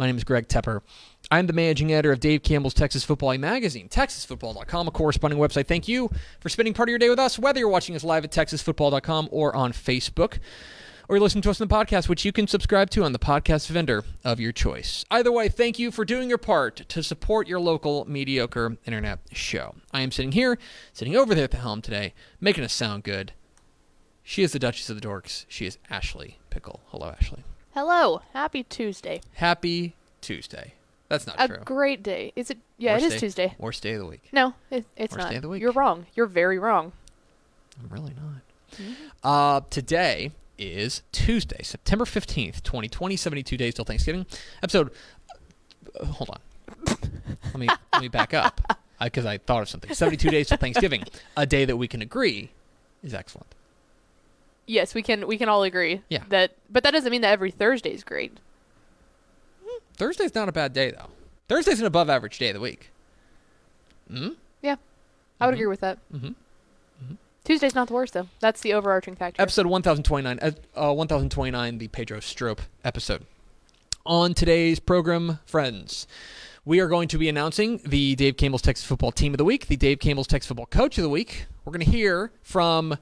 [0.00, 0.80] My name is Greg Tepper.
[1.30, 5.66] I'm the managing editor of Dave Campbell's Texas Football Magazine, TexasFootball.com, a corresponding website.
[5.66, 8.24] Thank you for spending part of your day with us, whether you're watching us live
[8.24, 10.38] at TexasFootball.com or on Facebook,
[11.06, 13.18] or you're listening to us on the podcast, which you can subscribe to on the
[13.18, 15.04] podcast vendor of your choice.
[15.10, 19.74] Either way, thank you for doing your part to support your local mediocre internet show.
[19.92, 20.58] I am sitting here,
[20.94, 23.32] sitting over there at the helm today, making us sound good.
[24.22, 25.44] She is the Duchess of the Dorks.
[25.46, 26.80] She is Ashley Pickle.
[26.86, 27.44] Hello, Ashley.
[27.82, 29.22] Hello, happy Tuesday.
[29.36, 30.74] Happy Tuesday.
[31.08, 31.56] That's not A true.
[31.64, 32.30] great day.
[32.36, 32.58] Is it?
[32.76, 33.54] Yeah, Worst it is day- Tuesday.
[33.58, 34.28] Worst day of the week.
[34.32, 35.30] No, it, it's Worst not.
[35.30, 35.62] day of the week.
[35.62, 36.04] You're wrong.
[36.14, 36.92] You're very wrong.
[37.82, 38.84] I'm really not.
[39.24, 44.26] Uh, today is Tuesday, September 15th, 2020, 72 days till Thanksgiving.
[44.62, 44.90] Episode.
[45.98, 46.40] uh, hold on.
[46.86, 48.60] let me let me back up
[49.02, 49.94] because I thought of something.
[49.94, 51.04] 72 days till Thanksgiving,
[51.34, 52.50] a day that we can agree
[53.02, 53.54] is excellent.
[54.70, 55.26] Yes, we can.
[55.26, 56.02] We can all agree.
[56.08, 56.22] Yeah.
[56.28, 58.38] That, but that doesn't mean that every Thursday is great.
[59.96, 61.08] Thursday's not a bad day though.
[61.48, 62.90] Thursday's an above average day of the week.
[64.08, 64.28] Hmm.
[64.62, 64.76] Yeah,
[65.40, 65.58] I would Mhm.
[65.58, 65.98] agree with that.
[66.12, 66.34] Mhm.
[67.42, 68.28] Tuesday's not the worst though.
[68.38, 69.40] That's the overarching factor.
[69.42, 73.24] Episode 1029, uh, uh, 1029, the Pedro Strop episode.
[74.06, 76.06] On today's program, friends,
[76.64, 79.66] we are going to be announcing the Dave Campbell's Texas Football Team of the Week,
[79.66, 81.46] the Dave Campbell's Texas Football Coach of the Week.
[81.64, 82.96] We're going to hear from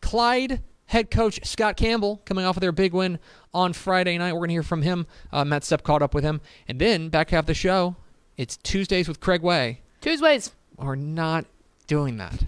[0.00, 3.18] Clyde head coach Scott Campbell coming off of their big win
[3.54, 4.32] on Friday night.
[4.32, 5.06] We're going to hear from him.
[5.32, 6.40] Uh, Matt Stepp caught up with him.
[6.66, 7.96] And then, back half the show,
[8.36, 9.80] it's Tuesdays with Craig Way.
[10.00, 10.52] Tuesdays.
[10.76, 11.44] We're not
[11.86, 12.42] doing that.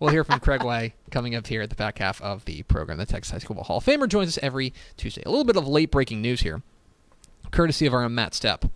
[0.00, 2.98] we'll hear from Craig Way coming up here at the back half of the program.
[2.98, 5.22] The Texas High School Hall of Famer joins us every Tuesday.
[5.24, 6.62] A little bit of late breaking news here,
[7.50, 8.70] courtesy of our own Matt Stepp.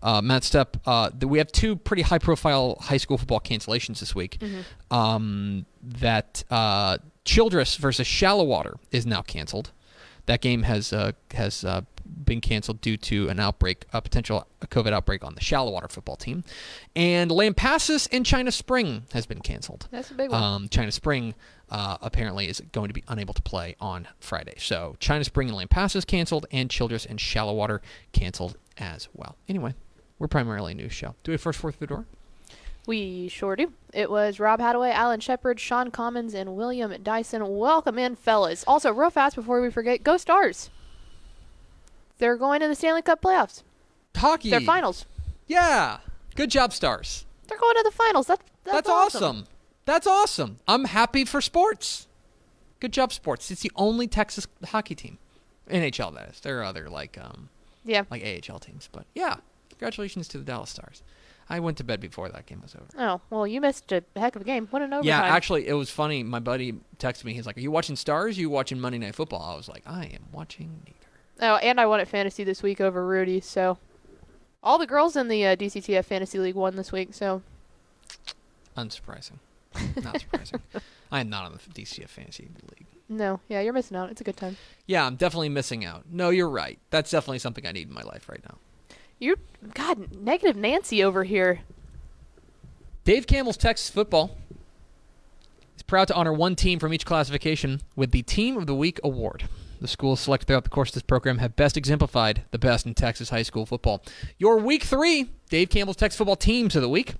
[0.00, 4.14] Uh, Matt Stepp, uh, we have two pretty high profile high school football cancellations this
[4.14, 4.40] week.
[4.90, 6.98] Um, that uh,
[7.28, 9.72] Childress versus Shallowater is now canceled.
[10.24, 14.94] That game has uh, has uh, been canceled due to an outbreak, a potential COVID
[14.94, 16.42] outbreak on the Shallowater football team,
[16.96, 19.88] and Lampasas and China Spring has been canceled.
[19.90, 20.42] That's a big one.
[20.42, 21.34] Um, China Spring
[21.68, 24.54] uh, apparently is going to be unable to play on Friday.
[24.56, 29.36] So China Spring and Lampasas canceled, and Childress and Shallowater canceled as well.
[29.50, 29.74] Anyway,
[30.18, 31.14] we're primarily a news show.
[31.24, 32.06] Do we have first fourth through the door?
[32.88, 33.74] We sure do.
[33.92, 37.46] It was Rob Hadaway, Alan Shepard, Sean Commons, and William Dyson.
[37.58, 38.64] Welcome in, fellas.
[38.66, 40.70] Also, real fast before we forget, go Stars.
[42.16, 43.62] They're going to the Stanley Cup playoffs.
[44.16, 44.48] Hockey.
[44.48, 45.04] Their finals.
[45.46, 45.98] Yeah.
[46.34, 47.26] Good job, Stars.
[47.46, 48.26] They're going to the finals.
[48.26, 49.46] That's that's, That's, awesome.
[49.84, 50.56] That's awesome.
[50.66, 52.06] I'm happy for sports.
[52.80, 53.50] Good job, sports.
[53.50, 55.18] It's the only Texas hockey team.
[55.68, 56.40] NHL, that is.
[56.40, 57.50] There are other like um
[57.84, 58.04] Yeah.
[58.10, 59.36] like AHL teams, but yeah.
[59.68, 61.02] Congratulations to the Dallas Stars.
[61.50, 62.86] I went to bed before that game was over.
[62.98, 64.66] Oh well, you missed a heck of a game.
[64.70, 65.06] What an overtime.
[65.08, 66.22] Yeah, actually, it was funny.
[66.22, 67.32] My buddy texted me.
[67.34, 68.36] He's like, "Are you watching Stars?
[68.36, 70.98] Are you watching Monday Night Football?" I was like, "I am watching neither."
[71.40, 73.40] Oh, and I won at fantasy this week over Rudy.
[73.40, 73.78] So,
[74.62, 77.14] all the girls in the uh, DCTF fantasy league won this week.
[77.14, 77.42] So,
[78.76, 79.38] Unsurprising.
[80.02, 80.60] Not surprising.
[81.12, 82.86] I am not on the DCF fantasy league.
[83.08, 84.10] no, yeah, you're missing out.
[84.10, 84.56] It's a good time.
[84.86, 86.04] Yeah, I'm definitely missing out.
[86.10, 86.78] No, you're right.
[86.90, 88.58] That's definitely something I need in my life right now.
[89.18, 89.36] You,
[89.74, 91.60] God, negative Nancy over here.
[93.04, 94.36] Dave Campbell's Texas football
[95.76, 99.00] is proud to honor one team from each classification with the Team of the Week
[99.02, 99.48] award.
[99.80, 102.94] The schools selected throughout the course of this program have best exemplified the best in
[102.94, 104.02] Texas high school football.
[104.38, 107.14] Your Week 3 Dave Campbell's Texas football teams of the week.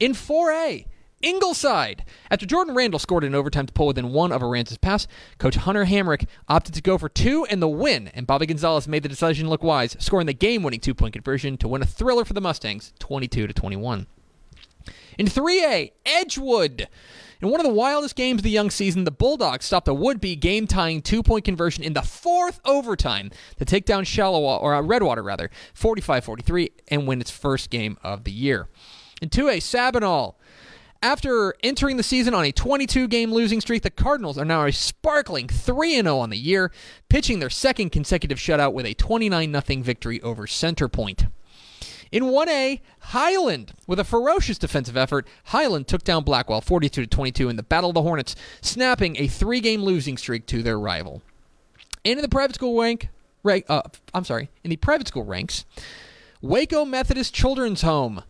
[0.00, 0.86] In 4A,
[1.22, 2.04] Ingleside.
[2.30, 5.06] After Jordan Randall scored in overtime to pull within one of Aransas pass,
[5.38, 9.02] Coach Hunter Hamrick opted to go for two and the win, and Bobby Gonzalez made
[9.02, 12.40] the decision look wise, scoring the game-winning two-point conversion to win a thriller for the
[12.40, 14.06] Mustangs, 22 to 21.
[15.18, 16.88] In 3A, Edgewood.
[17.40, 20.36] In one of the wildest games of the young season, the Bulldogs stopped a would-be
[20.36, 25.50] game-tying two-point conversion in the fourth overtime to take down Shallow or uh, Redwater rather,
[25.74, 28.68] 45-43, and win its first game of the year.
[29.22, 30.34] In 2A, Sabinal.
[31.06, 34.72] After entering the season on a 22 game losing streak, the Cardinals are now a
[34.72, 36.72] sparkling 3 0 on the year,
[37.08, 41.30] pitching their second consecutive shutout with a 29 0 victory over Centerpoint.
[42.10, 47.54] In 1A, Highland, with a ferocious defensive effort, Highland took down Blackwell 42 22 in
[47.54, 51.22] the Battle of the Hornets, snapping a three game losing streak to their rival.
[52.04, 53.10] And in the private school rank,
[53.44, 53.82] rank uh,
[54.12, 55.66] I'm sorry, in the private school ranks,
[56.40, 58.24] Waco Methodist Children's Home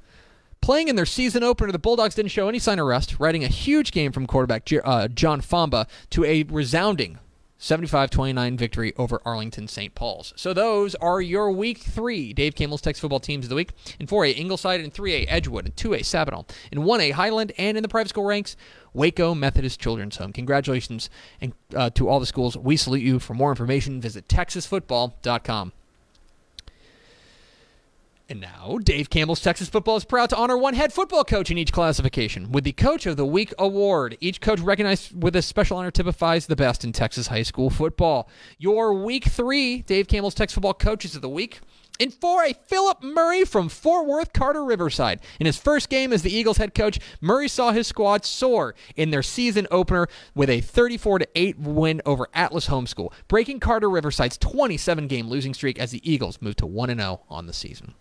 [0.66, 3.46] Playing in their season opener, the Bulldogs didn't show any sign of rest, riding a
[3.46, 7.20] huge game from quarterback uh, John Famba to a resounding
[7.56, 9.94] 75 29 victory over Arlington St.
[9.94, 10.32] Paul's.
[10.34, 13.70] So those are your week three Dave Campbell's Texas football teams of the week.
[14.00, 16.50] In 4A, Ingleside, and 3A, Edgewood, and 2A, Sabinal.
[16.72, 18.56] In 1A, Highland, and in the private school ranks,
[18.92, 20.32] Waco Methodist Children's Home.
[20.32, 21.08] Congratulations
[21.40, 22.56] and, uh, to all the schools.
[22.56, 23.20] We salute you.
[23.20, 25.72] For more information, visit texasfootball.com.
[28.28, 31.58] And now, Dave Campbell's Texas Football is proud to honor one head football coach in
[31.58, 34.18] each classification with the Coach of the Week award.
[34.20, 38.28] Each coach recognized with a special honor typifies the best in Texas high school football.
[38.58, 41.60] Your Week 3 Dave Campbell's Texas Football Coaches of the Week.
[42.00, 45.20] And for a Philip Murray from Fort Worth, Carter Riverside.
[45.38, 49.10] In his first game as the Eagles head coach, Murray saw his squad soar in
[49.10, 55.06] their season opener with a 34 8 win over Atlas Homeschool, breaking Carter Riverside's 27
[55.06, 57.94] game losing streak as the Eagles moved to 1 0 on the season.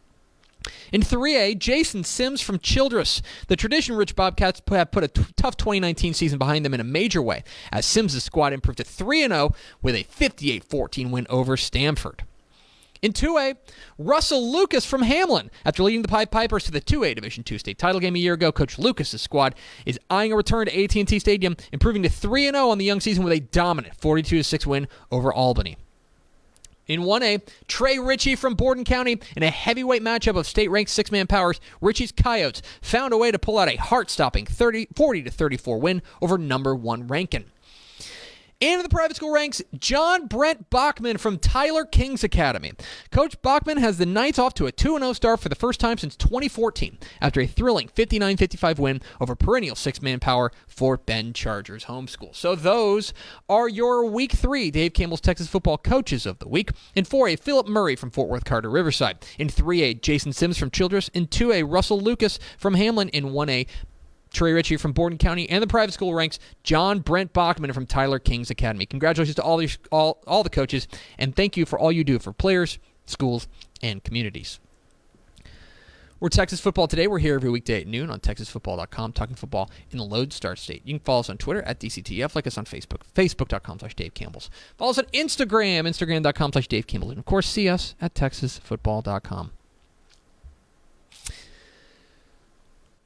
[0.92, 3.22] In 3A, Jason Sims from Childress.
[3.48, 6.86] The tradition rich Bobcats have put a t- tough 2019 season behind them in a
[6.86, 11.58] major way, as Sims' squad improved to 3 0 with a 58 14 win over
[11.58, 12.24] Stamford.
[13.02, 13.58] In 2A,
[14.00, 15.52] Russell Lucas from Hamlin.
[15.64, 18.34] After leading the Pied Pipers to the 2A Division II state title game a year
[18.34, 19.54] ago, Coach Lucas's squad
[19.86, 23.34] is eyeing a return to AT&T Stadium, improving to 3-0 on the young season with
[23.34, 25.78] a dominant 42-6 win over Albany.
[26.88, 31.60] In 1A, Trey Ritchie from Borden County in a heavyweight matchup of state-ranked six-man powers,
[31.82, 36.04] Ritchie's Coyotes found a way to pull out a heart-stopping 30, 40 to 34 win
[36.22, 37.46] over number 1 Rankin.
[38.62, 42.72] And in the private school ranks, John Brent Bachman from Tyler Kings Academy.
[43.12, 45.98] Coach Bachman has the Knights off to a 2 0 start for the first time
[45.98, 51.36] since 2014 after a thrilling 59 55 win over perennial six man power Fort Bend
[51.36, 52.34] Chargers homeschool.
[52.34, 53.13] So those
[53.50, 56.72] are your week three Dave Campbell's Texas football coaches of the week.
[56.96, 59.25] In 4A, Philip Murray from Fort Worth Carter Riverside.
[59.38, 61.10] In 3A, Jason Sims from Childress.
[61.10, 63.10] In 2A, Russell Lucas from Hamlin.
[63.10, 63.68] In 1A,
[64.36, 68.20] Trey Ritchie from Borden County, and the private school ranks John Brent Bachman from Tyler
[68.20, 68.86] Kings Academy.
[68.86, 70.88] Congratulations to all these all all the coaches,
[71.18, 73.48] and thank you for all you do for players, schools,
[73.82, 74.60] and communities.
[76.20, 77.08] We're Texas Football Today.
[77.08, 80.82] We're here every weekday at noon on TexasFootball.com, talking football in the Lone Star State.
[80.86, 84.14] You can follow us on Twitter at DCTF, like us on Facebook, Facebook.com slash Dave
[84.14, 84.50] Campbell's.
[84.78, 87.10] Follow us on Instagram, Instagram.com slash Dave Campbell.
[87.10, 89.52] And of course, see us at TexasFootball.com.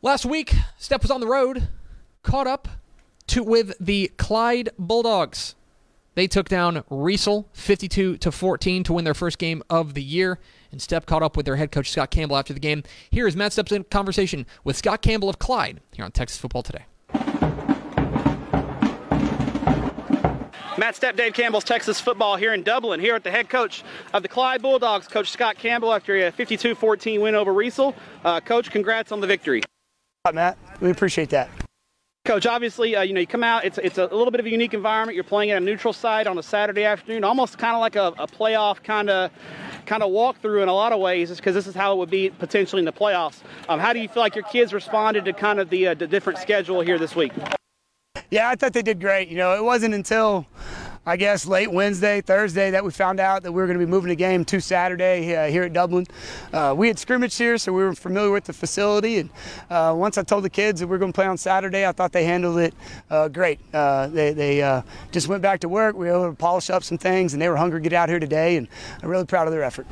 [0.01, 1.67] Last week, Stepp was on the road,
[2.23, 2.69] caught up
[3.27, 5.55] to with the Clyde Bulldogs.
[6.15, 10.39] They took down Riesel 52 to 14 to win their first game of the year.
[10.71, 12.83] And Stepp caught up with their head coach Scott Campbell after the game.
[13.11, 16.85] Here is Matt Stepp's conversation with Scott Campbell of Clyde here on Texas Football Today.
[20.77, 23.83] Matt Stepp, Dave Campbell's Texas football here in Dublin, here at the head coach
[24.13, 27.93] of the Clyde Bulldogs, Coach Scott Campbell, after a 52 14 win over Riesel.
[28.23, 29.61] Uh, coach, congrats on the victory.
[30.33, 30.57] Matt.
[30.81, 31.49] We appreciate that.
[32.25, 34.49] Coach, obviously, uh, you know, you come out, it's, it's a little bit of a
[34.49, 35.15] unique environment.
[35.15, 38.13] You're playing at a neutral site on a Saturday afternoon, almost kind of like a,
[38.21, 39.31] a playoff kind of
[39.85, 42.29] kind of walkthrough in a lot of ways, because this is how it would be
[42.29, 43.41] potentially in the playoffs.
[43.69, 46.05] Um, how do you feel like your kids responded to kind of the, uh, the
[46.05, 47.31] different schedule here this week?
[48.29, 49.29] Yeah, I thought they did great.
[49.29, 50.45] You know, it wasn't until
[51.09, 53.89] I guess late Wednesday, Thursday that we found out that we were going to be
[53.89, 56.05] moving the game to Saturday uh, here at Dublin.
[56.53, 59.17] Uh, we had scrimmaged here, so we were familiar with the facility.
[59.17, 59.31] And
[59.71, 61.93] uh, once I told the kids that we were going to play on Saturday, I
[61.93, 62.75] thought they handled it
[63.09, 63.59] uh, great.
[63.73, 65.95] Uh, they they uh, just went back to work.
[65.95, 68.09] We were able to polish up some things, and they were hungry to get out
[68.09, 68.57] here today.
[68.57, 68.67] And
[69.01, 69.87] I'm really proud of their effort.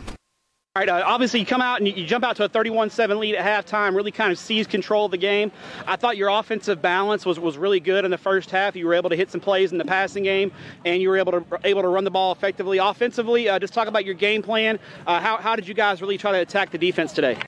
[0.78, 3.20] All right, uh, obviously, you come out and you, jump out to a 31 7
[3.20, 5.52] lead at halftime, really kind of seize control of the game.
[5.88, 8.76] I thought your offensive balance was, was really good in the first half.
[8.76, 10.52] You were able to hit some plays in the passing game,
[10.86, 12.78] and you were able to able to run the ball effectively.
[12.78, 14.78] Offensively, uh, just talk about your game plan.
[15.08, 17.40] Uh, how, how did you guys really try to attack the defense today?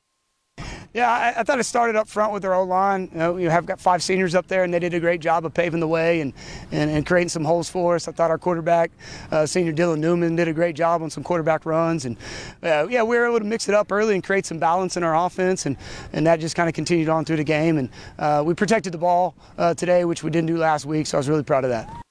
[0.91, 3.09] Yeah, I, I, thought it started up front with their O line.
[3.13, 5.53] You, know, have got five seniors up there, and they did a great job of
[5.53, 6.33] paving the way and,
[6.71, 8.07] and, and creating some holes for us.
[8.07, 8.89] I thought our quarterback,
[9.31, 12.05] uh, senior Dylan Newman, did a great job on some quarterback runs.
[12.05, 12.17] And
[12.63, 15.03] uh, yeah, we were able to mix it up early and create some balance in
[15.03, 15.77] our offense, and,
[16.11, 17.77] and that just kind of continued on through the game.
[17.77, 21.17] And uh, we protected the ball uh, today, which we didn't do last week, so
[21.17, 22.08] I was really proud of that.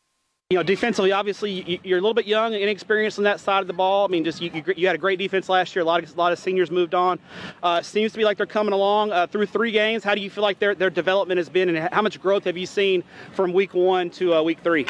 [0.51, 3.67] You know, defensively, obviously, you're a little bit young and inexperienced on that side of
[3.67, 4.07] the ball.
[4.07, 5.83] I mean, just you, you had a great defense last year.
[5.83, 7.19] A lot of a lot of seniors moved on.
[7.63, 10.03] Uh, seems to be like they're coming along uh, through three games.
[10.03, 12.57] How do you feel like their their development has been, and how much growth have
[12.57, 14.87] you seen from week one to uh, week three?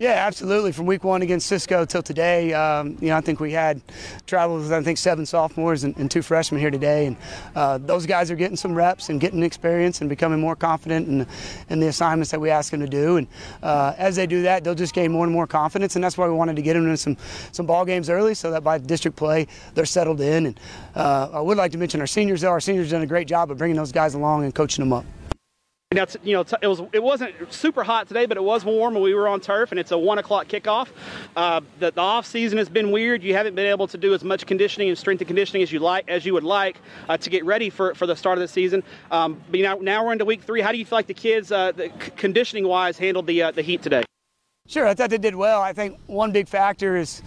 [0.00, 0.72] Yeah, absolutely.
[0.72, 3.82] From week one against Cisco till today, um, you know, I think we had
[4.26, 7.18] traveled with I think seven sophomores and, and two freshmen here today, and
[7.54, 11.26] uh, those guys are getting some reps and getting experience and becoming more confident in,
[11.68, 13.18] in the assignments that we ask them to do.
[13.18, 13.26] And
[13.62, 16.26] uh, as they do that, they'll just gain more and more confidence, and that's why
[16.26, 17.18] we wanted to get them into some
[17.52, 20.46] some ball games early, so that by district play they're settled in.
[20.46, 20.60] And
[20.94, 22.40] uh, I would like to mention our seniors.
[22.40, 24.94] Though our seniors done a great job of bringing those guys along and coaching them
[24.94, 25.04] up.
[25.92, 29.02] Now, you know, it was it wasn't super hot today, but it was warm, and
[29.02, 30.86] we were on turf, and it's a one o'clock kickoff.
[31.34, 33.24] Uh, the, the off season has been weird.
[33.24, 35.80] You haven't been able to do as much conditioning and strength and conditioning as you
[35.80, 36.78] like as you would like
[37.08, 38.84] uh, to get ready for, for the start of the season.
[39.10, 40.60] Um, but now, now we're into week three.
[40.60, 43.62] How do you feel like the kids, uh, the conditioning wise, handled the uh, the
[43.62, 44.04] heat today?
[44.68, 45.60] Sure, I thought they did well.
[45.60, 47.20] I think one big factor is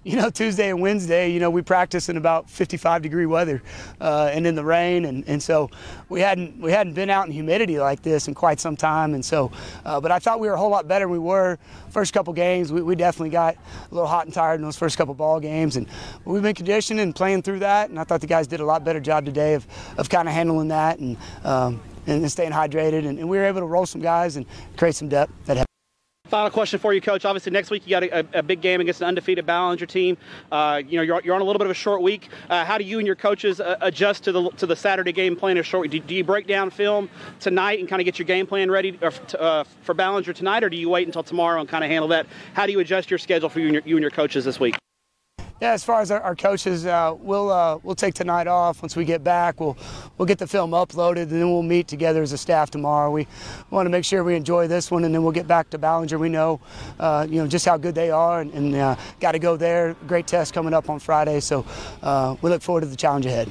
[0.04, 3.62] you know, Tuesday and Wednesday, you know, we practice in about 55 degree weather
[4.00, 5.68] uh, and in the rain, and, and so
[6.08, 9.22] we hadn't we hadn't been out in humidity like this in quite some time, and
[9.22, 9.52] so,
[9.84, 11.58] uh, but I thought we were a whole lot better than we were.
[11.90, 14.96] First couple games, we, we definitely got a little hot and tired in those first
[14.96, 15.86] couple ball games, and
[16.24, 18.84] we've been conditioning and playing through that, and I thought the guys did a lot
[18.84, 19.66] better job today of,
[19.98, 21.16] of kind of handling that and.
[21.44, 24.96] Um, and staying hydrated, and, and, we were able to roll some guys and create
[24.96, 25.69] some depth that
[26.30, 27.24] Final question for you, Coach.
[27.24, 30.16] Obviously, next week you got a, a big game against an undefeated Ballinger team.
[30.52, 32.28] Uh, you know, you're, you're, on a little bit of a short week.
[32.48, 35.34] Uh, how do you and your coaches uh, adjust to the to the Saturday game
[35.34, 35.58] plan?
[35.58, 35.90] a short?
[35.90, 37.10] Do, do, you break down film
[37.40, 40.68] tonight and kind of get your game plan ready to, uh, for Ballinger tonight, or
[40.68, 42.26] do you wait until tomorrow and kind of handle that?
[42.54, 44.60] How do you adjust your schedule for you and your, you and your coaches this
[44.60, 44.76] week?
[45.60, 48.80] Yeah, as far as our, our coaches, uh, we'll uh, we'll take tonight off.
[48.82, 49.76] Once we get back, we'll
[50.16, 53.10] we'll get the film uploaded, and then we'll meet together as a staff tomorrow.
[53.10, 53.26] We
[53.68, 56.18] want to make sure we enjoy this one, and then we'll get back to Ballinger.
[56.18, 56.60] We know,
[56.98, 59.94] uh, you know, just how good they are, and, and uh, got to go there.
[60.06, 61.66] Great test coming up on Friday, so
[62.02, 63.50] uh, we look forward to the challenge ahead.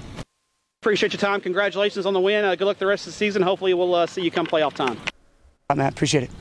[0.82, 1.42] Appreciate your time.
[1.42, 2.44] Congratulations on the win.
[2.44, 3.44] Uh, good luck the rest of the season.
[3.44, 4.98] Hopefully, we'll see you come playoff time.
[5.70, 5.94] Right, Matt.
[5.94, 6.32] Appreciate it.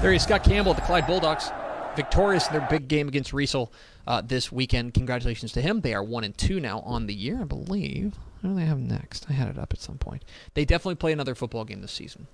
[0.00, 1.50] There he is, Scott Campbell of the Clyde Bulldogs,
[1.96, 3.70] victorious in their big game against Riesel
[4.06, 4.94] uh, this weekend.
[4.94, 5.80] Congratulations to him.
[5.80, 8.14] They are one and two now on the year, I believe.
[8.40, 9.26] What do they have next?
[9.28, 10.24] I had it up at some point.
[10.54, 12.26] They definitely play another football game this season.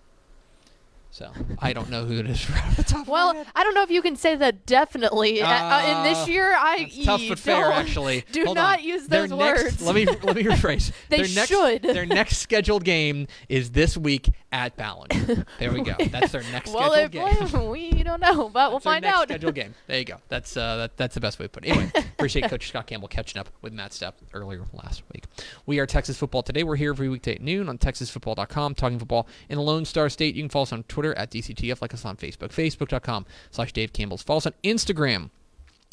[1.12, 3.08] So I don't know who it is right the top.
[3.08, 5.42] Well, I don't know if you can say that definitely.
[5.42, 8.24] Uh, uh, in this uh, year, I tough but fair actually.
[8.32, 8.84] Do Hold not on.
[8.84, 9.64] use those their words.
[9.64, 10.92] Next, let me let me rephrase.
[11.08, 11.82] they their next, should.
[11.82, 15.44] Their next scheduled game is this week at Ballinger.
[15.58, 15.94] There we go.
[16.10, 17.68] That's their next well, scheduled game.
[17.70, 19.28] We don't know, but we'll find next out.
[19.28, 19.74] Scheduled game.
[19.86, 20.16] There you go.
[20.28, 21.70] That's uh, that, that's the best way to put it.
[21.70, 25.24] Anyway, appreciate Coach Scott Campbell catching up with Matt Stepp earlier last week.
[25.66, 26.62] We are Texas Football today.
[26.62, 30.34] We're here every weekday at noon on TexasFootball.com, talking football in the Lone Star State.
[30.34, 33.92] You can follow us on Twitter at DCTF like us on Facebook, facebook.com slash Dave
[33.92, 34.22] Campbell's.
[34.22, 35.30] Follow us on Instagram,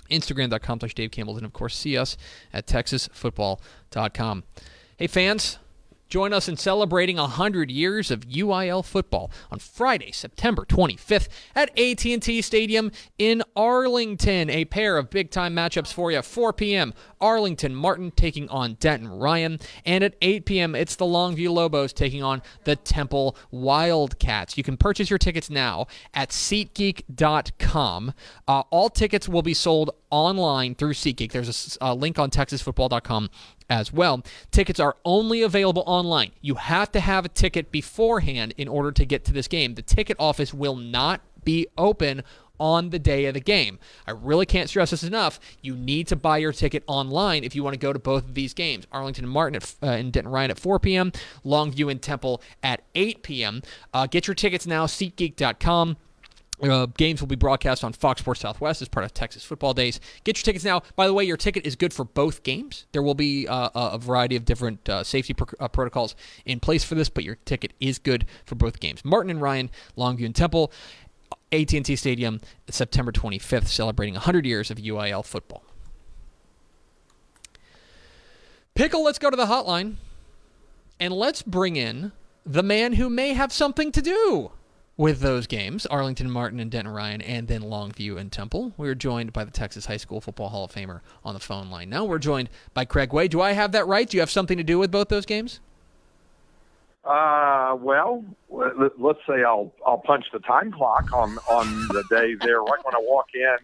[0.10, 2.18] instagram.com slash Dave Campbell's, and of course, see us
[2.54, 4.44] at texasfootball.com.
[4.98, 5.60] Hey, fans.
[6.10, 12.42] Join us in celebrating 100 years of UIL football on Friday, September 25th at AT&T
[12.42, 14.50] Stadium in Arlington.
[14.50, 16.22] A pair of big-time matchups for you.
[16.22, 16.94] 4 p.m.
[17.20, 20.76] Arlington Martin taking on Denton Ryan, and at 8 p.m.
[20.76, 24.58] it's the Longview Lobos taking on the Temple Wildcats.
[24.58, 28.14] You can purchase your tickets now at SeatGeek.com.
[28.48, 31.32] Uh, all tickets will be sold online through SeatGeek.
[31.32, 33.30] There's a, a link on TexasFootball.com
[33.70, 34.24] as well.
[34.52, 36.32] Tickets are only available online.
[36.42, 39.76] You have to have a ticket beforehand in order to get to this game.
[39.76, 42.24] The ticket office will not be open
[42.60, 43.80] on the day of the game.
[44.08, 45.40] I really can't stress this enough.
[45.62, 48.34] You need to buy your ticket online if you want to go to both of
[48.34, 48.88] these games.
[48.92, 51.12] Arlington and Martin at, uh, and Denton Ryan at 4 p.m.,
[51.46, 53.62] Longview and Temple at 8 p.m.
[53.94, 55.98] Uh, get your tickets now, SeatGeek.com.
[56.62, 60.00] Uh, games will be broadcast on Fox Sports Southwest as part of Texas Football Days.
[60.24, 60.82] Get your tickets now.
[60.96, 62.88] By the way, your ticket is good for both games.
[62.94, 66.84] There will be uh, a variety of different uh, safety pro- uh, protocols in place
[66.84, 69.06] for this, but your ticket is good for both games.
[69.06, 70.72] Martin and Ryan, Longview and Temple,
[71.52, 75.64] AT&T Stadium, September 25th, celebrating 100 years of UIL football.
[78.74, 79.96] Pickle, let's go to the hotline,
[81.00, 82.12] and let's bring in
[82.46, 84.52] the man who may have something to do
[84.98, 88.74] with those games Arlington Martin and Denton Ryan, and then Longview and Temple.
[88.78, 91.70] We are joined by the Texas High School Football Hall of Famer on the phone
[91.70, 91.90] line.
[91.90, 93.28] Now we're joined by Craig Way.
[93.28, 94.10] Do I have that right?
[94.10, 95.60] Do you have something to do with both those games?
[97.06, 102.36] Uh, well, let- let's say I'll I'll punch the time clock on on the day
[102.42, 103.56] there, right when I walk in.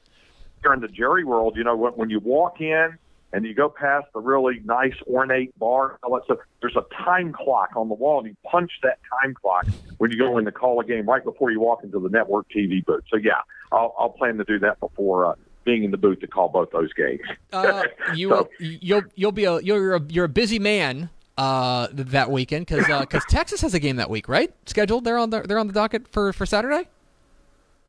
[0.61, 2.97] Here in the Jerry world, you know, when, when you walk in
[3.33, 6.85] and you go past the really nice ornate bar, and all that stuff, there's a
[7.03, 9.65] time clock on the wall, and you punch that time clock
[9.97, 12.45] when you go in to call a game right before you walk into the network
[12.55, 13.03] TV booth.
[13.09, 15.35] So yeah, I'll, I'll plan to do that before uh,
[15.65, 17.21] being in the booth to call both those games.
[17.51, 17.83] Uh,
[18.15, 22.67] you So- you'll you'll be a you're a, you're a busy man uh, that weekend
[22.67, 24.53] because because Texas has a game that week, right?
[24.67, 25.03] Scheduled.
[25.03, 26.87] They're on the they're on the docket for for Saturday.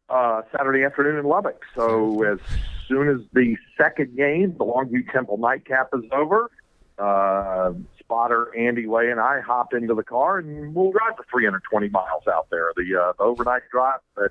[0.09, 1.63] Uh, Saturday afternoon in Lubbock.
[1.75, 2.39] So as
[2.89, 6.51] soon as the second game, the Longview Temple nightcap is over,
[6.99, 11.89] uh, spotter Andy Way and I hop into the car and we'll drive the 320
[11.89, 12.73] miles out there.
[12.77, 14.31] The, uh, the overnight drive at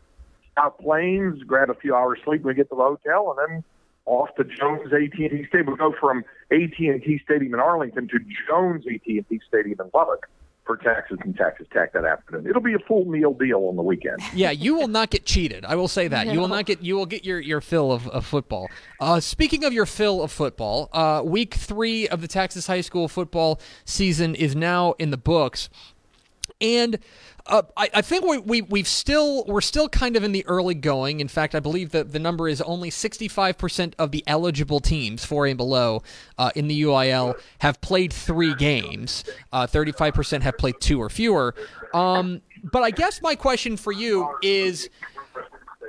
[0.58, 3.64] South Plains, grab a few hours sleep we get to the hotel, and then
[4.06, 5.72] off to Jones AT&T Stadium.
[5.72, 10.28] We go from AT&T Stadium in Arlington to Jones AT&T Stadium in Lubbock
[10.66, 12.48] for Texas and Texas Tech that afternoon.
[12.48, 14.20] It'll be a full meal deal on the weekend.
[14.34, 15.64] Yeah, you will not get cheated.
[15.64, 18.08] I will say that you will not get you will get your your fill of,
[18.08, 18.68] of football.
[19.00, 23.08] Uh, speaking of your fill of football, uh, week three of the Texas high school
[23.08, 25.70] football season is now in the books,
[26.62, 27.00] and.
[27.46, 30.76] Uh, I, I think we, we we've still we're still kind of in the early
[30.76, 31.20] going.
[31.20, 35.46] In fact, I believe that the number is only 65% of the eligible teams, four
[35.46, 36.04] and below,
[36.38, 39.26] uh, in the UIL have played three games.
[39.52, 41.54] Uh, 35% have played two or fewer.
[41.94, 44.90] Um, but I guess my question for you is: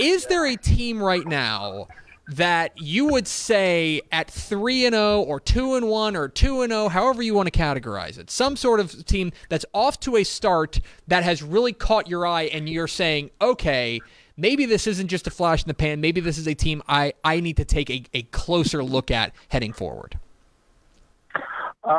[0.01, 1.87] Is there a team right now
[2.29, 6.73] that you would say at three and zero, or two and one, or two and
[6.73, 10.25] zero, however you want to categorize it, some sort of team that's off to a
[10.25, 14.01] start that has really caught your eye, and you're saying, okay.
[14.37, 16.01] Maybe this isn't just a flash in the pan.
[16.01, 19.33] Maybe this is a team I, I need to take a, a closer look at
[19.47, 20.19] heading forward.
[21.85, 21.93] Uh,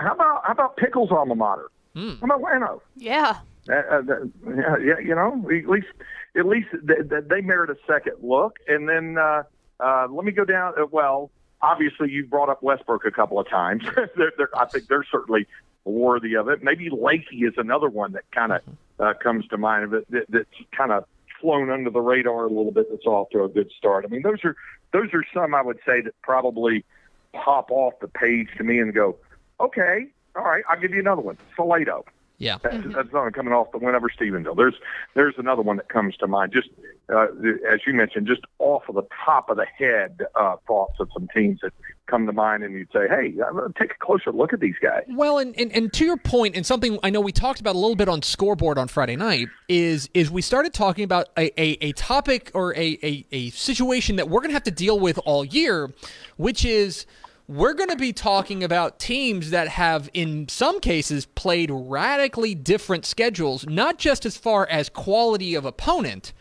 [0.00, 1.70] how about how about Pickles alma mater?
[1.94, 2.80] How about Llano?
[2.96, 3.40] Yeah.
[3.68, 4.02] Uh, uh,
[4.46, 5.88] yeah, yeah, you know, at least
[6.36, 8.56] at least they, they- they merit a second look.
[8.68, 9.42] And then uh,
[9.80, 10.74] uh, let me go down.
[10.80, 13.82] Uh, well, obviously you brought up Westbrook a couple of times.
[14.16, 15.46] they're, they're, I think they're certainly
[15.84, 16.62] worthy of it.
[16.62, 18.60] Maybe Lacey is another one that kind of
[19.00, 21.04] uh, comes to mind of it that, that's kind of
[21.40, 22.88] flown under the radar a little bit.
[22.90, 24.04] That's off to a good start.
[24.04, 24.54] I mean, those are
[24.92, 26.84] those are some I would say that probably
[27.32, 29.16] pop off the page to me and go,
[29.58, 30.06] okay,
[30.36, 32.04] all right, I'll give you another one, Salado.
[32.42, 32.58] Yeah.
[32.60, 34.56] That's, that's not coming off the win over Stephenville.
[34.56, 34.74] There's
[35.14, 36.52] there's another one that comes to mind.
[36.52, 36.70] Just
[37.08, 37.26] uh,
[37.70, 41.28] as you mentioned, just off of the top of the head uh, thoughts of some
[41.32, 41.72] teams that
[42.06, 44.74] come to mind, and you'd say, "Hey, I'm gonna take a closer look at these
[44.82, 47.76] guys." Well, and, and, and to your point, and something I know we talked about
[47.76, 51.52] a little bit on scoreboard on Friday night is is we started talking about a,
[51.60, 54.98] a, a topic or a, a, a situation that we're going to have to deal
[54.98, 55.92] with all year,
[56.38, 57.06] which is
[57.48, 63.04] we're going to be talking about teams that have, in some cases, played radically different
[63.04, 66.32] schedules, not just as far as quality of opponent,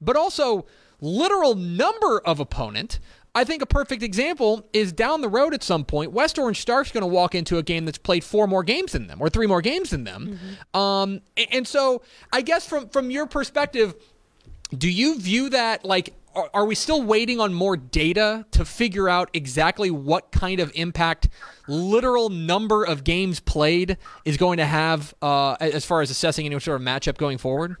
[0.00, 0.66] but also
[1.00, 2.98] literal number of opponent.
[3.34, 6.10] I think a perfect example is down the road at some point.
[6.12, 9.08] West Orange Stark's going to walk into a game that's played four more games than
[9.08, 10.38] them, or three more games than them.
[10.72, 12.00] Um, a- and so,
[12.32, 13.94] I guess from from your perspective,
[14.76, 16.14] do you view that like
[16.52, 21.28] are, we still waiting on more data to figure out exactly what kind of impact
[21.66, 26.58] literal number of games played is going to have uh, as far as assessing any
[26.60, 27.76] sort of matchup going forward?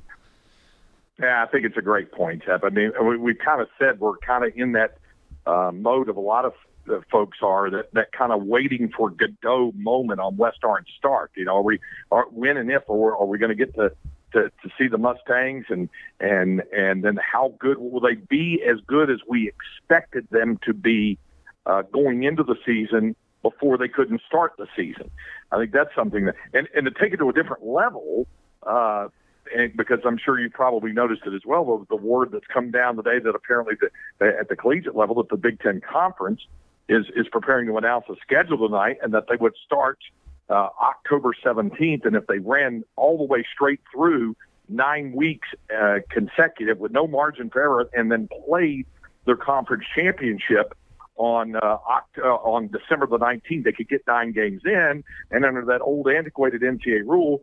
[1.20, 2.62] Yeah, I think it's a great point, Tep.
[2.64, 4.98] I mean, we, we kind of said we're kind of in that
[5.46, 6.52] uh, mode of a lot of
[6.90, 11.32] uh, folks are that, that kind of waiting for Godot moment on West Orange Stark.
[11.36, 13.92] You know, are we are when and if, or are we going to get to,
[14.36, 15.88] to to see the Mustangs and
[16.20, 18.62] and and then how good will they be?
[18.62, 21.18] As good as we expected them to be
[21.66, 25.10] uh, going into the season before they couldn't start the season.
[25.52, 28.26] I think that's something that, and, and to take it to a different level,
[28.64, 29.08] uh,
[29.54, 32.70] and because I'm sure you probably noticed it as well, the, the word that's come
[32.70, 33.74] down today that apparently
[34.18, 36.40] the, at the collegiate level that the Big Ten Conference
[36.88, 39.98] is is preparing to announce a schedule tonight, and that they would start
[40.48, 44.36] uh, October 17th, and if they ran all the way straight through
[44.68, 48.86] nine weeks uh, consecutive with no margin for error, and then played
[49.24, 50.74] their conference championship
[51.16, 55.44] on uh, Oct- uh, on December the 19th, they could get nine games in, and
[55.44, 57.42] under that old antiquated NCAA rule,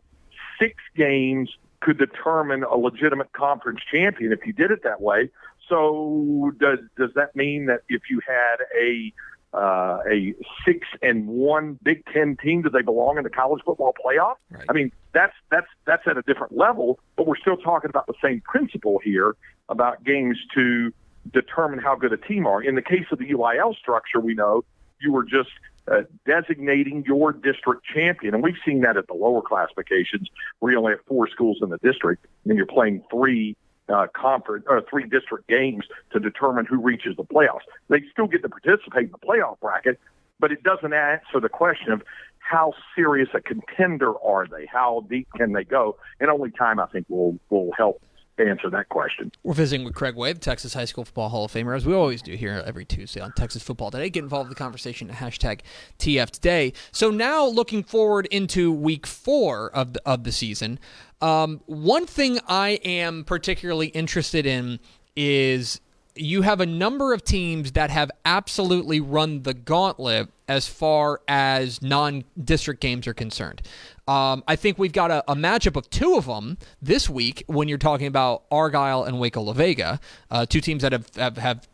[0.58, 5.28] six games could determine a legitimate conference champion if you did it that way.
[5.68, 9.12] So does does that mean that if you had a
[9.54, 10.34] uh, a
[10.66, 14.34] six and one Big Ten team, do they belong in the college football playoff?
[14.50, 14.64] Right.
[14.68, 18.14] I mean, that's that's that's at a different level, but we're still talking about the
[18.22, 19.36] same principle here
[19.68, 20.92] about games to
[21.32, 22.62] determine how good a team are.
[22.62, 24.64] In the case of the UIL structure, we know
[25.00, 25.50] you were just
[25.86, 28.34] uh, designating your district champion.
[28.34, 31.68] And we've seen that at the lower classifications where you only have four schools in
[31.68, 33.56] the district and you're playing three
[33.88, 37.60] uh, conference or three district games to determine who reaches the playoffs.
[37.88, 39.98] They still get to participate in the playoff bracket,
[40.40, 42.02] but it doesn't answer the question of
[42.38, 44.66] how serious a contender are they?
[44.66, 45.96] How deep can they go?
[46.20, 48.02] And only time I think will will help
[48.38, 49.30] answer that question.
[49.42, 52.22] We're visiting with Craig Way, Texas High School Football Hall of Famer, as we always
[52.22, 54.10] do here every Tuesday on Texas Football Today.
[54.10, 55.60] Get involved in the conversation at hashtag
[55.98, 56.72] TF Today.
[56.92, 60.78] So now looking forward into week four of the, of the season,
[61.20, 64.80] um, one thing I am particularly interested in
[65.16, 65.80] is
[66.16, 71.80] you have a number of teams that have absolutely run the gauntlet as far as
[71.82, 73.62] non district games are concerned.
[74.06, 77.68] Um, I think we've got a, a, matchup of two of them this week when
[77.68, 79.98] you're talking about Argyle and Waco La Vega,
[80.30, 81.68] uh, two teams that have, have, have,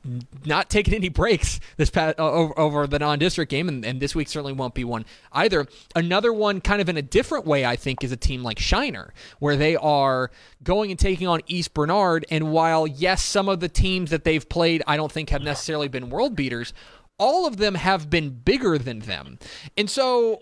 [0.47, 4.15] not taken any breaks this past, uh, over, over, the non-district game, and, and, this
[4.15, 5.67] week certainly won't be one either.
[5.97, 9.13] Another one, kind of in a different way, I think, is a team like Shiner,
[9.41, 10.31] where they are
[10.63, 12.25] going and taking on East Bernard.
[12.31, 15.89] And while yes, some of the teams that they've played, I don't think have necessarily
[15.89, 16.73] been world beaters
[17.21, 19.39] all of them have been bigger than them.
[19.77, 20.41] And so,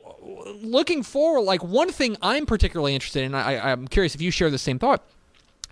[0.63, 4.49] looking forward, like one thing I'm particularly interested in, I, am curious if you share
[4.49, 5.05] the same thought,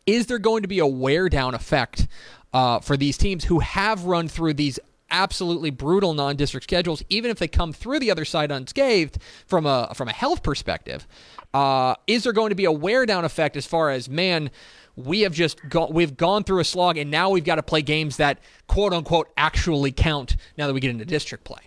[0.04, 2.08] is there going to be a wear down effect
[2.52, 4.78] uh, for these teams who have run through these
[5.10, 9.92] absolutely brutal non-district schedules, even if they come through the other side unscathed from a
[9.94, 11.06] from a health perspective?
[11.54, 14.50] Uh, is there going to be a wear down effect as far as man?
[14.96, 17.82] We have just go- we've gone through a slog and now we've got to play
[17.82, 21.62] games that quote unquote actually count now that we get into district play.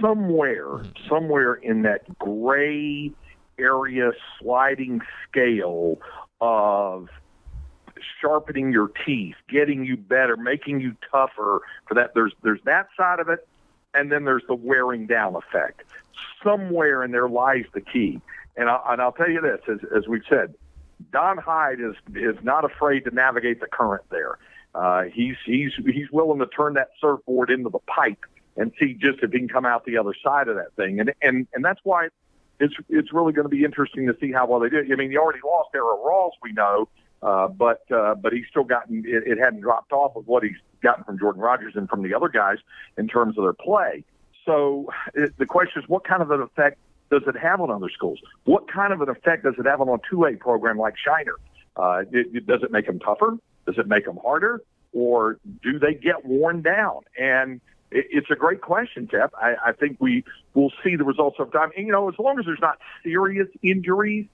[0.00, 1.08] Somewhere mm-hmm.
[1.08, 3.10] somewhere in that gray
[3.58, 5.98] area sliding scale
[6.40, 7.08] of
[8.20, 13.20] sharpening your teeth getting you better making you tougher for that there's there's that side
[13.20, 13.48] of it
[13.96, 15.82] and then there's the wearing down effect.
[16.44, 18.20] Somewhere in there lies the key.
[18.56, 20.54] And, I, and I'll tell you this, as, as we've said,
[21.12, 24.38] Don Hyde is is not afraid to navigate the current there.
[24.74, 28.24] Uh, he's he's he's willing to turn that surfboard into the pipe
[28.56, 31.00] and see just if he can come out the other side of that thing.
[31.00, 32.08] And and and that's why
[32.60, 34.78] it's it's really going to be interesting to see how well they do.
[34.78, 36.88] I mean, he already lost Eric Rawls, we know,
[37.22, 40.56] uh, but uh, but he's still gotten it, it hadn't dropped off of what he's
[40.82, 42.58] gotten from Jordan Rogers and from the other guys
[42.96, 44.04] in terms of their play.
[44.44, 46.78] So it, the question is, what kind of an effect
[47.10, 48.18] does it have on other schools?
[48.44, 51.36] What kind of an effect does it have on a two-A program like Shiner?
[51.76, 53.38] Uh, it, it, does it make them tougher?
[53.66, 54.62] Does it make them harder?
[54.92, 57.00] Or do they get worn down?
[57.18, 59.30] And it, it's a great question, Jeff.
[59.34, 61.70] I, I think we will see the results of time.
[61.76, 64.26] And, you know, as long as there's not serious injuries,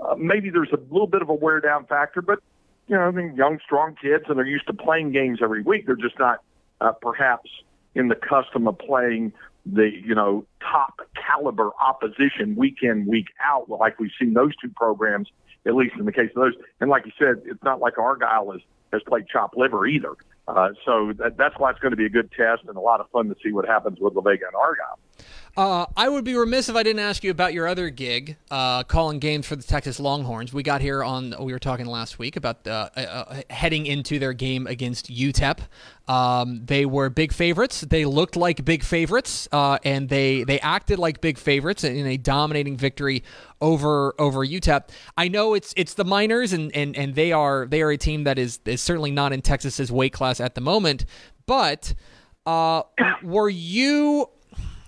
[0.00, 2.40] uh, maybe there's a little bit of a wear down factor, but,
[2.86, 5.86] you know, I mean, young, strong kids, and they're used to playing games every week.
[5.86, 6.42] They're just not
[6.80, 7.50] uh, perhaps
[7.94, 9.32] in the custom of playing
[9.66, 11.00] the you know top
[11.40, 15.28] caliber opposition week in week out like we've seen those two programs
[15.66, 18.52] at least in the case of those and like you said it's not like argyle
[18.52, 18.60] has
[18.92, 20.14] has played chop liver either
[20.48, 23.00] uh, so that, that's why it's going to be a good test and a lot
[23.00, 24.98] of fun to see what happens with La Vega and Argyle.
[25.56, 28.84] Uh, I would be remiss if I didn't ask you about your other gig, uh,
[28.84, 30.52] calling games for the Texas Longhorns.
[30.52, 34.32] We got here on, we were talking last week about uh, uh heading into their
[34.32, 35.58] game against UTEP.
[36.06, 37.82] Um, they were big favorites.
[37.82, 42.16] They looked like big favorites, uh, and they they acted like big favorites in a
[42.16, 43.22] dominating victory
[43.60, 44.88] over over UTEP.
[45.16, 48.24] I know it's it's the Miners, and, and, and they are they are a team
[48.24, 51.04] that is is certainly not in Texas's weight class at the moment.
[51.46, 51.94] But
[52.46, 52.82] uh,
[53.22, 54.30] were you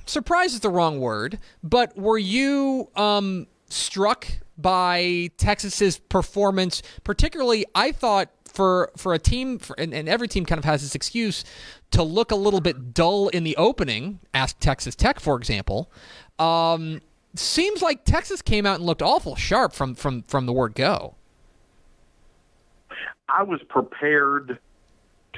[0.06, 4.26] surprised is the wrong word, but were you um, struck
[4.58, 6.82] by Texas's performance?
[7.04, 10.82] Particularly, I thought for for a team, for, and, and every team kind of has
[10.82, 11.44] this excuse
[11.90, 14.20] to look a little bit dull in the opening.
[14.34, 15.90] Ask Texas Tech, for example.
[16.38, 17.00] Um,
[17.34, 21.14] seems like Texas came out and looked awful sharp from from from the word go.
[23.28, 24.58] I was prepared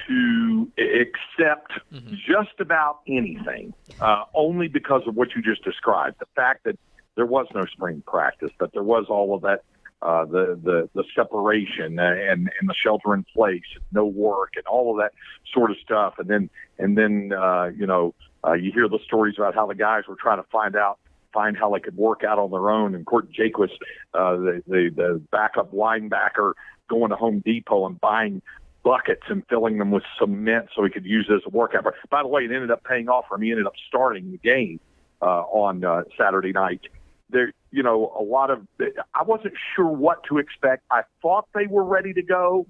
[0.06, 2.14] to accept mm-hmm.
[2.26, 6.16] just about anything, uh, only because of what you just described.
[6.18, 6.78] The fact that
[7.16, 9.62] there was no spring practice, that there was all of that,
[10.02, 14.90] uh, the the the separation and and the shelter in place, no work, and all
[14.90, 15.12] of that
[15.52, 18.14] sort of stuff, and then and then uh, you know
[18.46, 20.98] uh, you hear the stories about how the guys were trying to find out
[21.32, 22.94] find how they could work out on their own.
[22.94, 23.70] And Cort Jaquess,
[24.14, 26.52] uh, the, the the backup linebacker,
[26.88, 28.42] going to Home Depot and buying
[28.84, 31.84] buckets and filling them with cement so he could use it as a workout.
[32.10, 33.42] By the way, it ended up paying off for him.
[33.42, 34.78] He ended up starting the game
[35.20, 36.82] uh, on uh, Saturday night.
[37.30, 38.66] There, you know, a lot of
[39.14, 40.84] I wasn't sure what to expect.
[40.90, 42.66] I thought they were ready to go,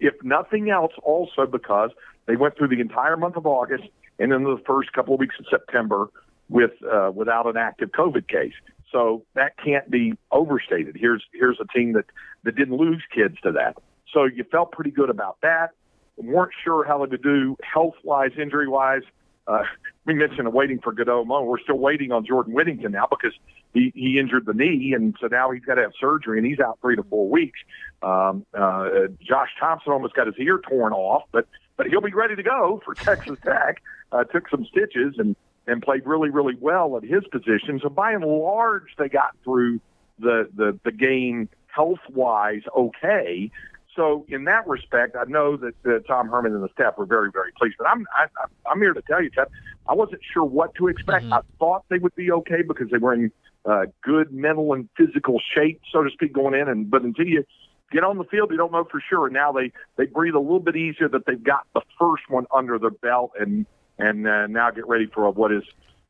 [0.00, 1.90] if nothing else, also because
[2.26, 3.84] they went through the entire month of August
[4.18, 6.08] and then the first couple of weeks of September
[6.48, 8.54] with uh, without an active COVID case.
[8.90, 10.96] So that can't be overstated.
[10.98, 12.06] Here's here's a team that
[12.44, 13.76] that didn't lose kids to that.
[14.12, 15.70] So you felt pretty good about that.
[16.16, 19.02] weren't sure how to do health wise, injury wise.
[19.46, 19.62] Uh,
[20.04, 21.42] we mentioned waiting for Godot Mo.
[21.42, 23.32] We're still waiting on Jordan Whittington now because
[23.72, 26.60] he, he injured the knee, and so now he's got to have surgery, and he's
[26.60, 27.58] out three to four weeks.
[28.02, 31.46] Um, uh, Josh Thompson almost got his ear torn off, but
[31.76, 33.82] but he'll be ready to go for Texas Tech.
[34.12, 37.80] Uh, took some stitches and and played really really well at his position.
[37.82, 39.80] So by and large, they got through
[40.18, 43.50] the the, the game health wise okay.
[44.00, 47.30] So in that respect, I know that uh, Tom Herman and the staff were very,
[47.30, 47.74] very pleased.
[47.76, 48.28] But I'm I,
[48.70, 49.48] I'm here to tell you, Ted,
[49.86, 51.26] I wasn't sure what to expect.
[51.26, 51.34] Mm-hmm.
[51.34, 53.30] I thought they would be okay because they were in
[53.66, 56.66] uh, good mental and physical shape, so to speak, going in.
[56.66, 57.44] And but until you
[57.92, 59.26] get on the field, you don't know for sure.
[59.26, 62.46] And now they they breathe a little bit easier that they've got the first one
[62.54, 63.66] under their belt, and
[63.98, 65.64] and uh, now get ready for what is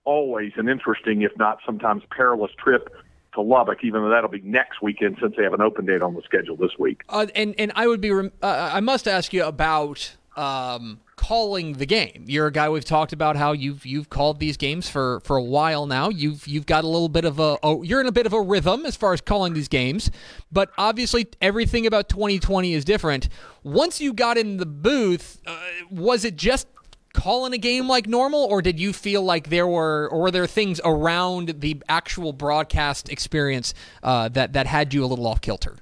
[0.04, 2.88] always an interesting, if not sometimes perilous, trip
[3.34, 6.14] to Lubbock, even though that'll be next weekend since they have an open date on
[6.14, 7.02] the schedule this week.
[7.08, 11.86] Uh, and and I would be uh, I must ask you about um, calling the
[11.86, 12.24] game.
[12.26, 15.42] You're a guy we've talked about how you've you've called these games for, for a
[15.42, 16.08] while now.
[16.08, 18.40] You've you've got a little bit of a oh, you're in a bit of a
[18.40, 20.10] rhythm as far as calling these games,
[20.50, 23.28] but obviously everything about 2020 is different.
[23.62, 25.58] Once you got in the booth, uh,
[25.90, 26.66] was it just
[27.12, 30.46] calling a game like normal, or did you feel like there were, or were there
[30.46, 35.76] things around the actual broadcast experience uh, that that had you a little off kilter?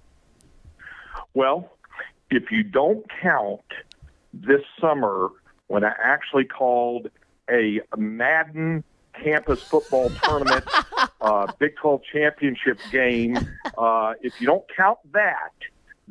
[1.34, 1.70] Well,
[2.30, 3.60] if you don't count
[4.32, 5.30] this summer
[5.68, 7.10] when I actually called
[7.50, 8.84] a Madden
[9.22, 10.64] campus football tournament,
[11.20, 13.36] uh, Big 12 championship game,
[13.76, 15.52] uh, if you don't count that,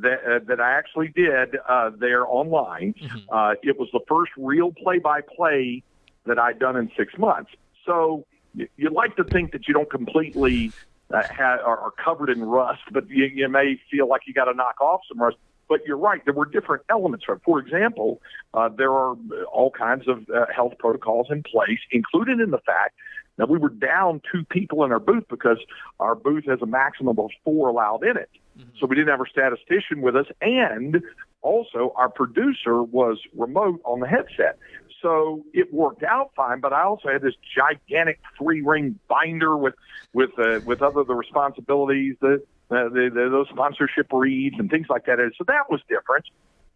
[0.01, 2.93] that, uh, that I actually did uh, there online.
[3.01, 3.17] Mm-hmm.
[3.31, 5.83] Uh, it was the first real play-by-play
[6.25, 7.51] that I'd done in six months.
[7.85, 10.71] So you, you like to think that you don't completely
[11.13, 14.53] uh, are, are covered in rust, but you, you may feel like you got to
[14.53, 15.37] knock off some rust.
[15.69, 16.23] But you're right.
[16.23, 17.25] There were different elements.
[17.43, 18.21] For example,
[18.53, 19.17] uh, there are
[19.51, 22.95] all kinds of uh, health protocols in place, included in the fact
[23.37, 25.57] that we were down two people in our booth because
[25.99, 28.29] our booth has a maximum of four allowed in it.
[28.57, 28.69] Mm-hmm.
[28.79, 30.25] So we didn't have our statistician with us.
[30.41, 31.01] And
[31.41, 34.57] also, our producer was remote on the headset.
[35.01, 39.75] So it worked out fine, but I also had this gigantic three ring binder with
[40.13, 44.87] with uh, with other the responsibilities, the, uh, the, the those sponsorship reads and things
[44.89, 45.19] like that.
[45.37, 46.25] So that was different.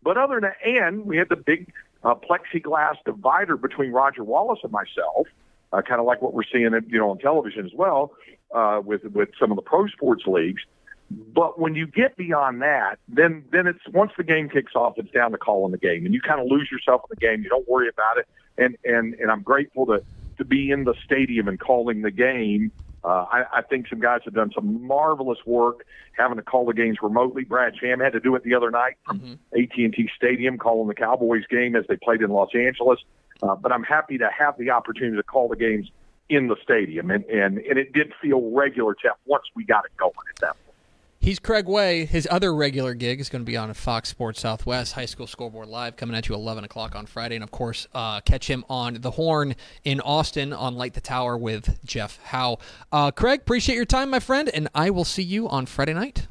[0.04, 1.71] But other than that, and we had the big
[2.04, 5.28] uh, plexiglass divider between Roger Wallace and myself,
[5.73, 8.13] uh, kind of like what we're seeing, you know, on television as well,
[8.53, 10.62] uh, with with some of the pro sports leagues.
[11.34, 15.12] But when you get beyond that, then then it's once the game kicks off, it's
[15.12, 17.43] down to calling the game, and you kind of lose yourself in the game.
[17.43, 20.03] You don't worry about it, and and and I'm grateful to
[20.38, 22.71] to be in the stadium and calling the game.
[23.03, 26.73] Uh, I, I think some guys have done some marvelous work having to call the
[26.73, 27.43] games remotely.
[27.43, 29.60] Brad Sham had to do it the other night from mm-hmm.
[29.60, 32.99] AT&T Stadium, calling the Cowboys game as they played in Los Angeles.
[33.41, 35.89] Uh, but I'm happy to have the opportunity to call the games
[36.30, 39.91] in the stadium, and and and it did feel regular, Jeff, once we got it
[39.97, 40.71] going at that point.
[41.19, 42.06] He's Craig Way.
[42.06, 45.67] His other regular gig is going to be on Fox Sports Southwest High School Scoreboard
[45.67, 47.36] Live, coming at you 11 o'clock on Friday.
[47.36, 51.38] And of course, uh, catch him on The Horn in Austin on Light the Tower
[51.38, 52.58] with Jeff Howe.
[52.91, 56.25] Uh, Craig, appreciate your time, my friend, and I will see you on Friday night.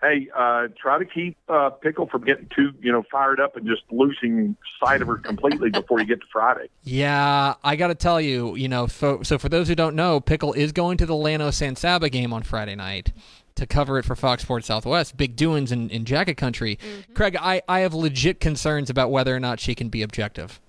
[0.00, 3.66] Hey, uh, try to keep uh, Pickle from getting too, you know, fired up and
[3.66, 6.68] just losing sight of her completely before you get to Friday.
[6.84, 10.20] Yeah, I got to tell you, you know, so, so for those who don't know,
[10.20, 13.12] Pickle is going to the Llano San Saba game on Friday night
[13.56, 15.16] to cover it for Fox Sports Southwest.
[15.16, 16.76] Big doings in, in Jacket Country.
[16.76, 17.12] Mm-hmm.
[17.14, 20.60] Craig, I, I have legit concerns about whether or not she can be objective.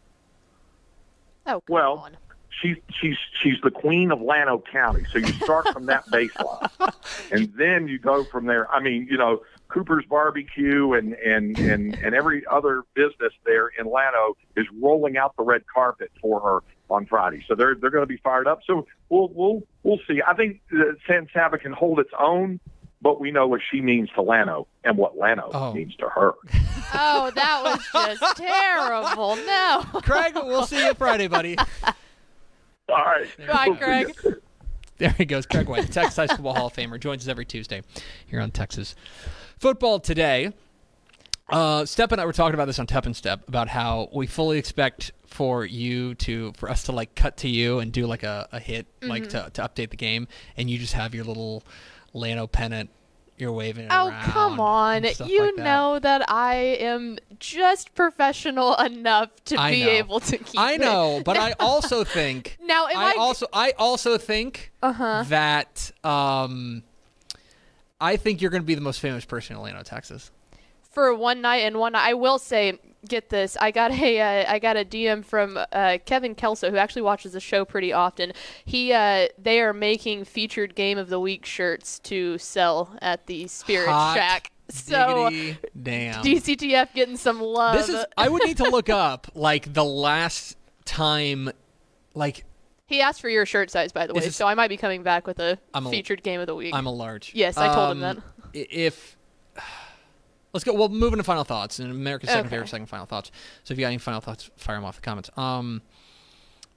[1.45, 2.17] Oh, well, on.
[2.61, 5.05] She's she's she's the queen of Llano County.
[5.11, 6.93] So you start from that baseline,
[7.31, 8.69] and then you go from there.
[8.71, 13.85] I mean, you know, Cooper's Barbecue and and and and every other business there in
[13.85, 16.59] Llano is rolling out the red carpet for her
[16.93, 17.43] on Friday.
[17.47, 18.59] So they're they're going to be fired up.
[18.65, 20.21] So we'll we'll we'll see.
[20.25, 22.59] I think that San Saba can hold its own
[23.01, 25.73] but we know what she means to Llano and what Llano oh.
[25.73, 26.33] means to her.
[26.93, 27.61] Oh, that
[27.93, 29.35] was just terrible.
[29.37, 29.85] No.
[30.01, 31.55] Craig, we'll see you Friday, buddy.
[32.89, 33.27] All right.
[33.47, 34.15] Bye, Craig.
[34.97, 37.83] There he goes, Craig Way, Texas High School Hall of Famer, joins us every Tuesday
[38.27, 38.95] here on Texas
[39.57, 40.51] Football Today.
[41.49, 44.27] Uh, Stepp and I were talking about this on Tep and Step about how we
[44.27, 48.23] fully expect for you to for us to like cut to you and do like
[48.23, 49.09] a, a hit mm-hmm.
[49.09, 51.63] like to, to update the game and you just have your little
[52.13, 52.89] Llano pennant
[53.41, 55.03] you're waving it Oh, come on.
[55.03, 55.63] You like that.
[55.63, 59.89] know that I am just professional enough to I be know.
[59.91, 60.81] able to keep I it.
[60.81, 65.23] know, but I also think Now, I I- also I also think Uh-huh.
[65.29, 66.83] that um
[68.01, 70.31] I think you're going to be the most famous person in Llano, Texas.
[70.91, 72.07] for one night and one night.
[72.07, 73.57] I will say, get this.
[73.59, 77.33] I got a uh, I got a DM from uh, Kevin Kelso, who actually watches
[77.33, 78.33] the show pretty often.
[78.65, 83.47] He uh, they are making featured game of the week shirts to sell at the
[83.47, 84.51] Spirit Hot Shack.
[84.71, 85.31] So
[85.81, 86.23] damn.
[86.23, 87.75] DCTF getting some love.
[87.75, 91.49] this is I would need to look up like the last time
[92.13, 92.45] like
[92.85, 95.01] he asked for your shirt size, by the way, this- so I might be coming
[95.01, 95.57] back with a
[95.89, 96.75] featured game of the week.
[96.75, 97.31] I'm a large.
[97.33, 98.67] Yes, I told him Um, that.
[98.69, 99.17] If
[100.53, 100.73] let's go.
[100.73, 102.49] Well, moving to final thoughts and America's second Okay.
[102.55, 103.31] favorite second final thoughts.
[103.63, 105.29] So if you got any final thoughts, fire them off the comments.
[105.37, 105.81] Um,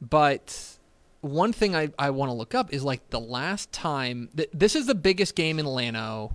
[0.00, 0.76] but
[1.20, 4.74] one thing I I want to look up is like the last time th- this
[4.74, 6.34] is the biggest game in Llano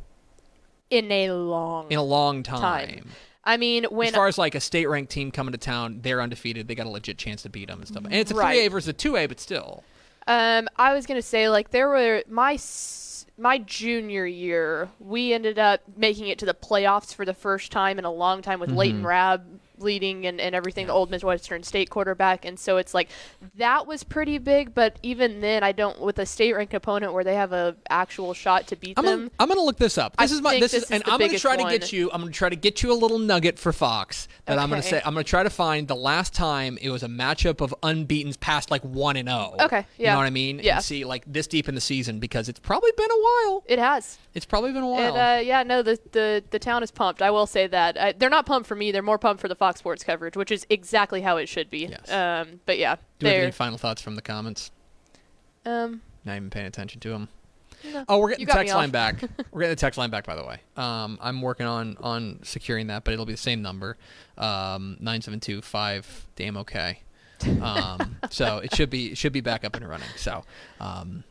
[0.89, 2.61] in a long in a long time.
[2.61, 3.09] time.
[3.43, 6.21] I mean, when as far as like a state ranked team coming to town, they're
[6.21, 6.67] undefeated.
[6.67, 8.03] They got a legit chance to beat them and stuff.
[8.03, 8.55] And it's a Right.
[8.57, 9.83] three A versus a two A, but still.
[10.27, 12.57] Um, I was gonna say like there were my
[13.37, 17.99] my junior year, we ended up making it to the playoffs for the first time
[17.99, 21.89] in a long time with Leighton Rab leading and, and everything, the old Midwestern State
[21.89, 23.09] quarterback, and so it's like
[23.55, 24.73] that was pretty big.
[24.73, 28.33] But even then, I don't with a state ranked opponent where they have a actual
[28.33, 29.19] shot to beat I'm them.
[29.19, 30.15] gonna, I'm gonna look this up.
[30.17, 32.09] I This is my this, this is, is and I'm gonna try to get you.
[32.11, 35.01] I'm gonna try to get you a little nugget for Fox that I'm gonna say.
[35.05, 38.71] I'm gonna try to find the last time it was a matchup of unbeaten's past
[38.71, 39.55] like one and zero.
[39.59, 40.59] Okay, yeah, You know what I mean?
[40.63, 40.75] Yeah.
[40.75, 43.63] And see like this deep in the season because it's probably been a while.
[43.67, 44.17] It has.
[44.33, 45.37] It's probably been a And while.
[45.37, 47.21] uh, yeah, no, the, the the town is pumped.
[47.21, 48.91] I will say that they're not pumped for me.
[48.91, 51.87] They're more pumped for the Fox Sports coverage, which is exactly how it should be.
[51.87, 52.11] Yes.
[52.11, 54.71] Um, but yeah, Do we have any final thoughts from the comments?
[55.65, 57.29] um, Not even paying attention to them.
[57.83, 58.05] No.
[58.09, 59.21] Oh, we're getting the text line back.
[59.51, 60.59] we're getting the text line back, by the way.
[60.75, 63.97] Um, I'm working on on securing that, but it'll be the same number,
[64.37, 66.25] um, nine seven two five.
[66.35, 67.01] Damn okay.
[67.61, 70.07] Um, so it should be it should be back up and running.
[70.15, 70.43] So,
[70.79, 71.23] um,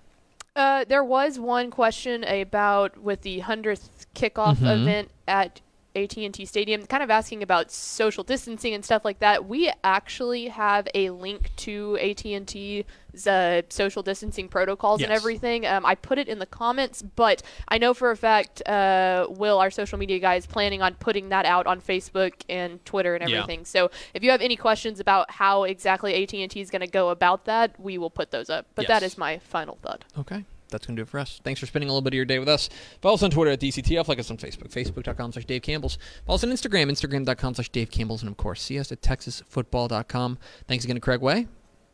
[0.55, 4.83] Uh, there was one question about with the hundredth kickoff Mhm.
[4.83, 5.61] event at
[5.96, 9.46] AT&T Stadium, kind of asking about social distancing and stuff like that.
[9.48, 12.85] We actually have a link to AT&T's
[13.26, 15.66] uh, social distancing protocols and everything.
[15.66, 19.59] Um, I put it in the comments, but I know for a fact uh, Will,
[19.59, 23.28] our social media guy, is planning on putting that out on Facebook and Twitter and
[23.28, 23.38] Yeah.
[23.40, 23.64] everything.
[23.64, 27.46] So if you have any questions about how exactly AT&T is going to go about
[27.46, 28.66] that, we will put those up.
[28.74, 29.12] But that Yes.
[29.12, 30.04] is my final thought.
[30.18, 30.44] okay.
[30.70, 31.40] That's going to do it for us.
[31.44, 32.68] Thanks for spending a little bit of your day with us.
[33.00, 34.09] Follow us on Twitter at DCTF.
[34.09, 35.98] Like us on Facebook, facebook.com slash Dave Campbell's.
[36.26, 38.22] Follow us on Instagram, instagram.com slash Dave Campbell's.
[38.22, 40.38] And, of course, see us at texasfootball.com.
[40.66, 41.46] Thanks again to Craig Way,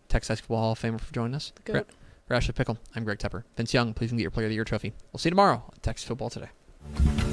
[0.08, 1.52] Texas Football Hall of Famer, for joining us.
[1.64, 1.86] Goat.
[2.26, 3.44] For, Ashley Pickle, I'm Greg Tepper.
[3.56, 4.92] Vince Young, please get your Player of the Year trophy.
[5.12, 7.31] We'll see you tomorrow on Texas Football Today.